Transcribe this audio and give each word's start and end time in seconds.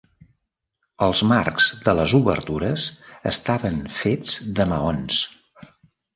Els 1.07 1.19
marcs 1.31 1.67
de 1.87 1.95
les 1.99 2.15
obertures 2.21 2.87
estaven 3.33 3.79
fets 4.01 4.35
de 4.61 4.69
maons. 4.75 5.21